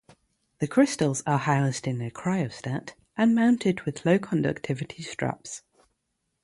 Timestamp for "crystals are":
0.67-1.37